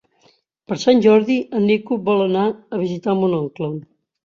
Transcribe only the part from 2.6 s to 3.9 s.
a visitar mon oncle.